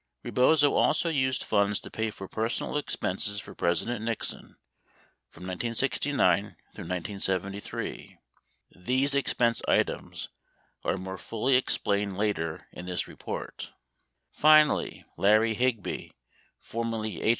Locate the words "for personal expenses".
2.09-3.39